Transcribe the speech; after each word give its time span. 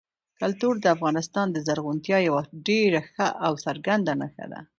کلتور 0.39 0.73
د 0.81 0.85
افغانستان 0.95 1.47
د 1.51 1.57
زرغونتیا 1.67 2.17
یوه 2.27 2.41
ډېره 2.67 3.01
ښه 3.11 3.27
او 3.45 3.53
څرګنده 3.65 4.13
نښه 4.21 4.45
ده. 4.51 4.59